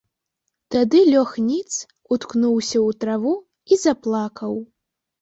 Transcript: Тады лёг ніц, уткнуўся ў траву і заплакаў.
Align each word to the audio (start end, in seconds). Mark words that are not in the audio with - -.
Тады 0.75 1.01
лёг 1.13 1.35
ніц, 1.51 1.69
уткнуўся 2.17 2.77
ў 2.87 2.99
траву 3.07 3.37
і 3.71 3.83
заплакаў. 3.87 4.63